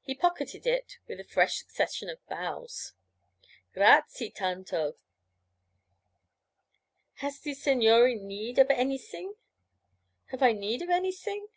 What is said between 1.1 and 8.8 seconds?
a fresh succession of bows. 'Grazie tanto! Has ze signore need of